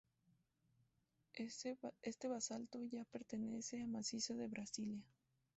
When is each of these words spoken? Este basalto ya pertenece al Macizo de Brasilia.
Este 1.43 2.27
basalto 2.27 2.83
ya 2.91 3.03
pertenece 3.05 3.79
al 3.79 3.87
Macizo 3.87 4.33
de 4.33 4.47
Brasilia. 4.47 5.03